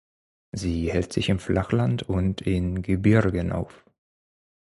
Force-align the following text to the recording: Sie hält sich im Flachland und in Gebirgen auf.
Sie 0.51 0.91
hält 0.91 1.13
sich 1.13 1.29
im 1.29 1.37
Flachland 1.37 2.01
und 2.01 2.41
in 2.41 2.81
Gebirgen 2.81 3.51
auf. 3.51 3.85